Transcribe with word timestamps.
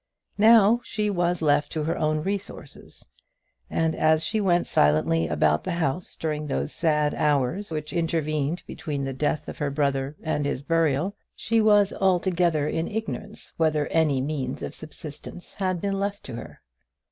Now 0.39 0.81
she 0.83 1.11
was 1.11 1.43
left 1.43 1.71
to 1.73 1.83
her 1.83 1.95
own 1.95 2.21
resources, 2.23 3.07
and 3.69 3.95
as 3.95 4.25
she 4.25 4.41
went 4.41 4.65
silently 4.65 5.27
about 5.27 5.63
the 5.63 5.73
house 5.73 6.15
during 6.15 6.47
those 6.47 6.73
sad 6.73 7.13
hours 7.13 7.69
which 7.69 7.93
intervened 7.93 8.63
between 8.65 9.03
the 9.03 9.13
death 9.13 9.47
of 9.47 9.59
her 9.59 9.69
brother 9.69 10.15
and 10.23 10.43
his 10.43 10.63
burial, 10.63 11.15
she 11.35 11.61
was 11.61 11.93
altogether 11.93 12.67
in 12.67 12.87
ignorance 12.87 13.53
whether 13.57 13.85
any 13.89 14.21
means 14.21 14.63
of 14.63 14.73
subsistence 14.73 15.53
had 15.53 15.79
been 15.79 15.99
left 15.99 16.23
to 16.23 16.33
her. 16.33 16.61